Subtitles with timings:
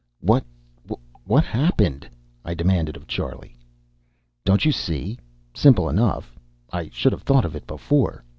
[0.19, 0.43] "What
[1.25, 2.09] what happened?"
[2.43, 3.55] I demanded of Charlie.
[4.43, 5.19] "Don't you see?
[5.53, 6.39] Simple enough.
[6.73, 8.23] I should have thought of it before.